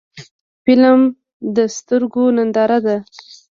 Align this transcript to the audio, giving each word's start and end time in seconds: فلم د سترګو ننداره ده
فلم 0.63 0.99
د 1.55 1.57
سترګو 1.77 2.23
ننداره 2.37 2.79
ده 2.85 2.97